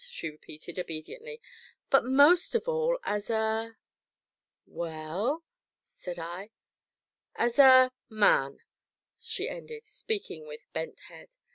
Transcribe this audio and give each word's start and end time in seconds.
she 0.09 0.31
repeated 0.31 0.79
obediently, 0.79 1.39
"but 1.91 2.03
most 2.03 2.55
of 2.55 2.67
all 2.67 2.97
as 3.03 3.29
a" 3.29 3.77
"Well?" 4.81 5.43
said 5.79 6.17
I. 6.17 6.49
"As 7.35 7.59
a 7.59 7.91
man," 8.09 8.61
she 9.19 9.47
ended, 9.47 9.85
speaking 9.85 10.47
with 10.47 10.61
bent 10.73 11.01
head. 11.01 11.29